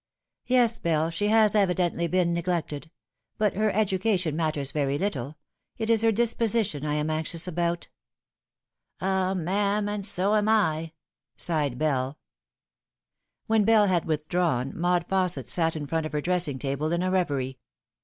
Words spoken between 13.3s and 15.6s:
When Bell had withdrawn, Maud Fausset